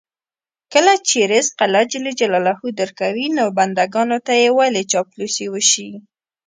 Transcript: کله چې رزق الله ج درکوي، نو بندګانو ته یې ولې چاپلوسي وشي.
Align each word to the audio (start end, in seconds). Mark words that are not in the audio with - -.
کله 0.73 0.93
چې 1.07 1.17
رزق 1.31 1.55
الله 1.65 1.83
ج 1.91 1.93
درکوي، 2.79 3.27
نو 3.37 3.43
بندګانو 3.57 4.17
ته 4.25 4.33
یې 4.41 4.49
ولې 4.57 4.83
چاپلوسي 4.91 5.45
وشي. 5.49 5.89